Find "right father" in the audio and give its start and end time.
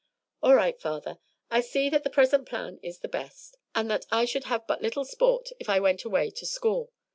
0.55-1.19